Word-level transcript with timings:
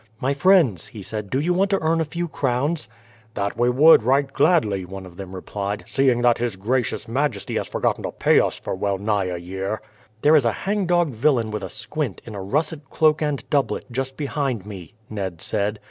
"My 0.19 0.33
friends," 0.33 0.87
he 0.87 1.03
said, 1.03 1.29
"do 1.29 1.39
you 1.39 1.53
want 1.53 1.69
to 1.69 1.79
earn 1.79 2.01
a 2.01 2.05
few 2.05 2.27
crowns?" 2.27 2.89
"That 3.35 3.55
would 3.55 3.75
we 3.77 3.97
right 4.03 4.33
gladly," 4.33 4.83
one 4.83 5.05
of 5.05 5.15
them 5.15 5.35
replied, 5.35 5.83
"seeing 5.85 6.23
that 6.23 6.39
His 6.39 6.55
Gracious 6.55 7.07
Majesty 7.07 7.55
has 7.57 7.67
forgotten 7.67 8.01
to 8.05 8.11
pay 8.11 8.39
us 8.39 8.59
for 8.59 8.73
well 8.73 8.97
nigh 8.97 9.25
a 9.25 9.37
year." 9.37 9.79
"There 10.23 10.35
is 10.35 10.43
a 10.45 10.51
hang 10.51 10.87
dog 10.87 11.11
villain 11.11 11.51
with 11.51 11.61
a 11.63 11.69
squint, 11.69 12.19
in 12.25 12.33
a 12.33 12.41
russet 12.41 12.89
cloak 12.89 13.21
and 13.21 13.47
doublet, 13.51 13.85
just 13.91 14.17
behind 14.17 14.65
me." 14.65 14.95
Ned 15.07 15.39
said. 15.39 15.79